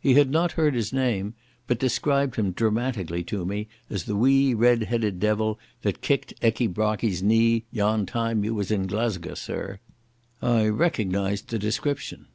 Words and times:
He 0.00 0.14
had 0.14 0.28
not 0.32 0.50
heard 0.58 0.74
his 0.74 0.92
name, 0.92 1.34
but 1.68 1.78
described 1.78 2.34
him 2.34 2.50
dramatically 2.50 3.22
to 3.22 3.44
me 3.46 3.68
as 3.88 4.06
"the 4.06 4.16
wee 4.16 4.52
red 4.52 4.82
headed 4.82 5.20
devil 5.20 5.56
that 5.82 6.00
kicked 6.00 6.34
Ecky 6.40 6.66
Brockie's 6.66 7.22
knee 7.22 7.62
yon 7.70 8.04
time 8.04 8.42
in 8.44 8.56
Glesca, 8.88 9.36
sirr," 9.36 9.78
I 10.42 10.66
recognised 10.66 11.50
the 11.50 11.60
description. 11.60 12.26